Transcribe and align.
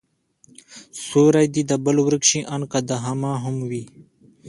سيورى 1.03 1.43
دي 1.53 1.61
د 1.69 1.71
بل 1.85 1.97
ورک 2.05 2.23
شي، 2.29 2.39
آن 2.55 2.61
که 2.71 2.79
د 2.89 2.91
هما 3.05 3.33
هم 3.43 3.55
وي 3.69 3.83